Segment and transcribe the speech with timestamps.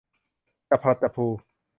[0.69, 1.27] จับพลัดจับผลู